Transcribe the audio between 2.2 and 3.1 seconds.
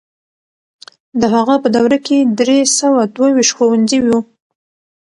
درې سوه